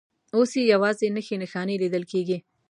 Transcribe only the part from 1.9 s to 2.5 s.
کېږي.